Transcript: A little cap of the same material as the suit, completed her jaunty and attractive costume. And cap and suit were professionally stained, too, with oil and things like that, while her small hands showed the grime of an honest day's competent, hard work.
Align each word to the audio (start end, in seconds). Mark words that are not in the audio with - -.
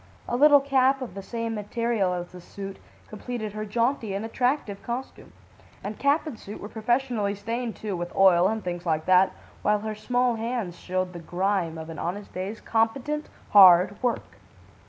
A 0.27 0.35
little 0.35 0.61
cap 0.61 0.99
of 1.03 1.13
the 1.13 1.21
same 1.21 1.53
material 1.53 2.11
as 2.15 2.31
the 2.31 2.41
suit, 2.41 2.79
completed 3.07 3.53
her 3.53 3.65
jaunty 3.67 4.15
and 4.15 4.25
attractive 4.25 4.81
costume. 4.81 5.31
And 5.83 5.99
cap 5.99 6.25
and 6.25 6.39
suit 6.39 6.59
were 6.59 6.69
professionally 6.69 7.35
stained, 7.35 7.75
too, 7.75 7.95
with 7.95 8.15
oil 8.15 8.47
and 8.47 8.63
things 8.63 8.83
like 8.83 9.05
that, 9.05 9.31
while 9.61 9.81
her 9.81 9.93
small 9.93 10.37
hands 10.37 10.79
showed 10.79 11.13
the 11.13 11.19
grime 11.19 11.77
of 11.77 11.91
an 11.91 11.99
honest 11.99 12.33
day's 12.33 12.59
competent, 12.61 13.29
hard 13.51 14.01
work. 14.01 14.39